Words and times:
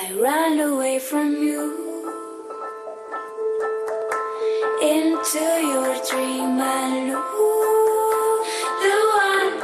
I 0.00 0.12
ran 0.12 0.60
away 0.60 1.00
from 1.00 1.32
you 1.34 1.60
into 4.80 5.44
your 5.72 5.92
dream. 6.08 6.60
I 6.60 7.00
knew 7.06 7.24
the 8.84 8.98
one 9.26 9.54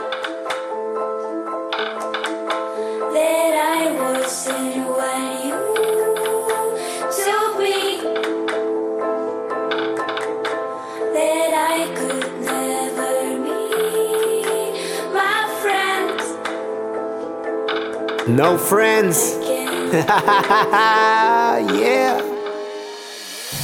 that 3.14 3.52
I 3.76 3.82
wasn't 4.02 4.76
when 4.98 5.24
you 5.46 5.60
told 7.22 7.54
me 7.62 7.80
that 11.14 11.52
I 11.74 11.78
could 11.98 12.26
never 12.50 13.14
meet 13.46 14.82
my 15.14 15.38
friends. 15.62 16.24
No 18.28 18.58
friends. 18.58 19.43
yeah. 21.78 22.18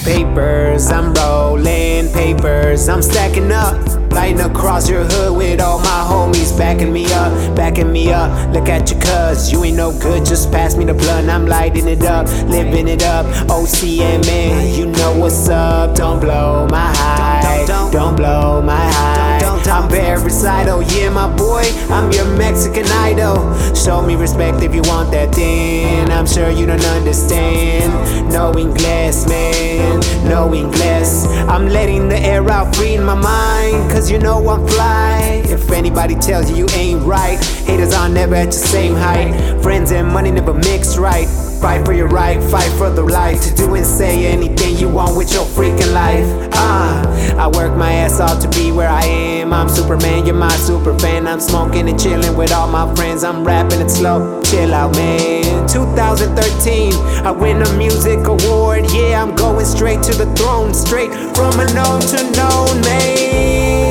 Papers, 0.05 0.89
I'm 0.93 1.13
rolling 1.15 2.09
papers, 2.13 2.89
I'm 2.89 3.03
stacking 3.03 3.51
up. 3.51 3.75
Lighting 4.13 4.41
across 4.41 4.89
your 4.89 5.03
hood 5.03 5.37
with 5.37 5.61
all 5.61 5.81
my 5.81 6.07
homies 6.09 6.57
backing 6.57 6.93
me 6.93 7.13
up, 7.13 7.57
backing 7.57 7.91
me 7.91 8.13
up. 8.13 8.31
Look 8.55 8.69
at 8.69 8.93
you, 8.93 9.01
cuz 9.01 9.51
you 9.51 9.65
ain't 9.65 9.77
no 9.77 9.91
good, 9.99 10.25
just 10.25 10.53
pass 10.53 10.77
me 10.77 10.85
the 10.85 10.95
blunt. 10.95 11.29
I'm 11.29 11.47
lighting 11.47 11.89
it 11.89 12.05
up, 12.05 12.29
living 12.49 12.87
it 12.87 13.03
up. 13.03 13.27
OCMN, 13.49 14.77
you 14.77 14.87
know 14.87 15.19
what's 15.19 15.49
up. 15.49 15.97
Don't 15.97 16.21
blow 16.21 16.69
my 16.71 16.95
high, 16.95 17.67
don't 17.67 18.15
blow 18.15 18.63
my 18.63 18.87
high. 18.93 19.31
I'm 19.71 19.89
Parasite, 19.89 20.67
yeah, 20.93 21.11
my 21.11 21.29
boy. 21.37 21.63
I'm 21.91 22.11
your 22.11 22.27
Mexican 22.37 22.87
idol. 22.87 23.37
Show 23.85 24.03
me 24.03 24.15
respect 24.15 24.63
if 24.63 24.75
you 24.75 24.83
want 24.83 25.11
that, 25.13 25.33
then 25.33 26.11
I'm 26.11 26.27
sure 26.27 26.51
you 26.51 26.67
don't 26.67 26.85
understand. 26.85 28.31
No 28.31 28.53
English, 28.57 29.27
man, 29.27 30.01
no 30.29 30.53
English. 30.53 31.25
I'm 31.49 31.67
letting 31.67 32.11
the 32.11 32.19
air 32.19 32.47
out, 32.51 32.77
freeing 32.77 33.03
my 33.03 33.15
mind, 33.15 33.91
cause 33.91 34.11
you 34.11 34.19
know 34.19 34.37
I'm 34.51 34.67
fly. 34.69 35.43
If 35.47 35.71
anybody 35.71 36.15
tells 36.15 36.51
you 36.51 36.57
you 36.57 36.67
ain't 36.75 37.03
right, 37.05 37.43
haters 37.65 37.95
are 37.95 38.09
never 38.09 38.35
at 38.35 38.45
your 38.45 38.53
same 38.53 38.95
height. 38.95 39.63
Friends 39.63 39.93
and 39.93 40.09
money 40.09 40.31
never 40.31 40.53
mix 40.53 40.99
right. 40.99 41.27
Fight 41.61 41.85
for 41.85 41.93
your 41.93 42.09
right, 42.09 42.43
fight 42.51 42.73
for 42.79 42.89
the 42.89 43.03
life 43.03 43.43
to 43.43 43.55
do 43.55 43.75
and 43.75 43.85
say 43.85 44.25
anything 44.25 44.79
you 44.79 44.89
want 44.89 45.15
with 45.15 45.31
your 45.31 45.45
freaking 45.45 45.93
life. 45.93 46.25
Ah, 46.55 47.05
I 47.37 47.49
work 47.49 47.77
my 47.77 47.93
ass 47.93 48.19
off 48.19 48.41
to 48.41 48.49
be 48.59 48.73
where 48.73 48.89
I 48.89 49.05
am. 49.05 49.53
I'm 49.53 49.69
Superman, 49.69 50.25
you're 50.25 50.35
my 50.35 50.49
super 50.57 50.99
fan. 50.99 51.29
I'm 51.29 51.39
smoking 51.39 51.87
and 51.91 52.01
chilling 52.01 52.35
with 52.35 52.51
all 52.51 52.67
my 52.67 52.95
friends. 52.95 53.25
I'm 53.25 53.45
rapping 53.45 53.70
it 53.79 53.91
slow, 53.91 54.41
chill 54.43 54.73
out, 54.75 54.95
man. 54.97 55.69
2013, 55.69 56.93
I 57.25 57.31
win 57.31 57.63
a 57.63 57.73
music 57.77 58.27
award. 58.27 58.91
Yeah, 58.93 59.23
I'm 59.23 59.35
going 59.35 59.67
straight 59.67 60.03
to 60.05 60.13
the 60.13 60.27
throne, 60.35 60.75
straight 60.75 61.13
from 61.37 61.59
unknown 61.61 62.01
to 62.01 62.23
known, 62.33 62.81
man. 62.83 63.90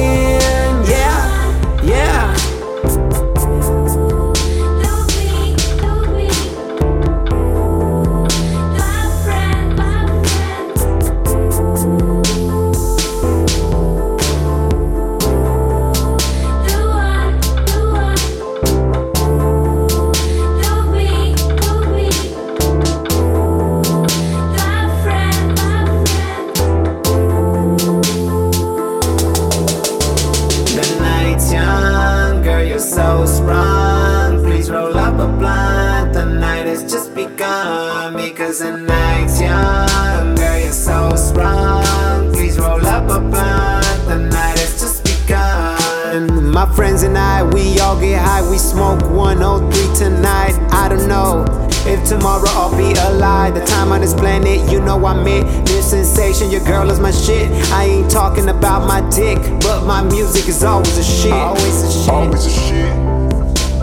So 33.25 33.43
sprung. 33.43 34.43
Please 34.43 34.69
roll 34.69 34.97
up 34.97 35.15
a 35.15 35.27
blunt. 35.37 36.13
The 36.13 36.25
night 36.25 36.65
has 36.67 36.89
just 36.89 37.13
begun 37.15 38.15
because 38.15 38.59
the 38.59 38.77
night's 38.77 39.41
young, 39.41 40.35
girl, 40.35 40.59
you're 40.59 40.71
so 40.71 41.15
sprung. 41.15 42.31
Please 42.31 42.57
roll 42.57 42.85
up 42.85 43.09
a 43.09 43.19
blunt. 43.19 44.07
The 44.07 44.17
night 44.17 44.59
has 44.59 44.79
just 44.79 45.03
begun. 45.03 46.51
My 46.51 46.65
friends 46.75 47.03
and 47.03 47.17
I, 47.17 47.43
we 47.43 47.79
all 47.79 47.99
get 47.99 48.21
high. 48.21 48.47
We 48.49 48.57
smoke 48.57 49.01
103 49.01 49.95
tonight. 49.95 50.55
I 50.71 50.89
don't 50.89 51.07
know. 51.07 51.45
If 51.85 52.07
tomorrow 52.07 52.49
I'll 52.49 52.75
be 52.77 52.91
alive, 52.99 53.55
the 53.55 53.65
time 53.65 53.91
on 53.91 54.01
this 54.01 54.13
planet, 54.13 54.69
you 54.71 54.79
know 54.81 55.05
I'm 55.05 55.25
it. 55.27 55.43
New 55.69 55.81
sensation, 55.81 56.51
your 56.51 56.63
girl 56.63 56.89
is 56.89 56.99
my 56.99 57.11
shit. 57.11 57.49
I 57.71 57.85
ain't 57.85 58.11
talking 58.11 58.49
about 58.49 58.87
my 58.87 59.01
dick, 59.09 59.39
but 59.61 59.85
my 59.85 60.03
music 60.03 60.47
is 60.47 60.63
always 60.63 60.97
a 60.97 61.03
shit. 61.03 61.31
Always 61.31 61.83
a 61.83 61.91
shit. 61.91 62.09
Always 62.09 62.45
a 62.45 62.49
shit. 62.49 63.08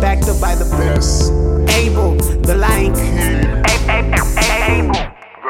Backed 0.01 0.29
up 0.29 0.41
by 0.41 0.55
the 0.55 0.65
best. 0.77 1.33
Eybel, 1.73 2.19
the 2.45 2.55
Lion 2.55 2.95
King. 2.95 3.41
The 3.41 3.47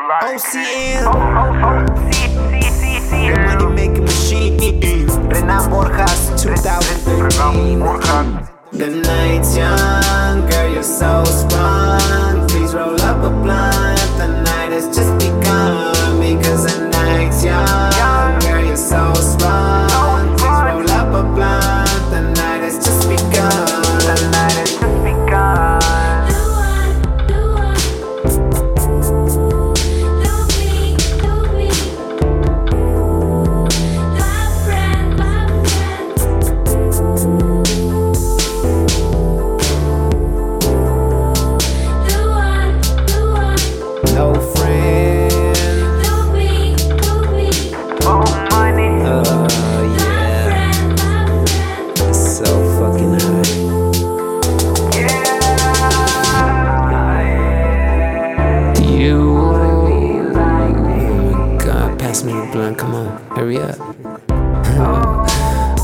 light. 0.08 0.22
OCN, 0.22 1.02
the 3.20 3.36
money 3.44 3.66
making 3.74 4.04
machine. 4.04 4.56
Renan 5.28 5.68
Borjas, 5.70 6.40
2013. 6.40 7.80
The 8.72 8.88
night's 9.02 9.56
young, 9.56 9.95
pass 62.16 62.24
me 62.24 62.32
blunt. 62.52 62.78
Come 62.78 62.94
on, 62.94 63.18
hurry 63.36 63.58
up. 63.58 63.76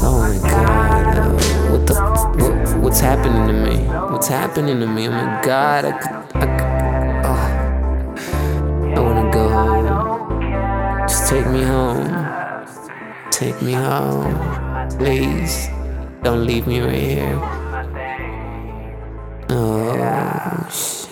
Oh 0.05 0.19
my 0.19 0.39
god, 0.51 1.19
uh, 1.19 1.31
what 1.71 1.87
the, 1.87 1.95
what, 2.43 2.83
what's 2.83 3.01
happening 3.01 3.47
to 3.49 3.53
me? 3.53 3.85
What's 4.11 4.29
happening 4.29 4.81
to 4.81 4.87
me? 4.87 5.09
Oh 5.09 5.11
my 5.11 5.41
god, 5.45 5.85
I, 5.85 5.91
I, 6.35 6.47
oh, 7.25 8.95
I 8.97 9.01
wanna 9.01 9.31
go 9.31 9.49
home. 9.49 11.07
Just 11.09 11.29
take 11.29 11.47
me 11.49 11.63
home. 11.63 12.09
Take 13.31 13.61
me 13.63 13.73
home, 13.73 14.89
please. 14.99 15.69
Don't 16.23 16.47
leave 16.47 16.67
me 16.67 16.81
right 16.81 16.95
here. 16.95 17.41
Oh, 19.51 20.69
shit. 20.71 21.12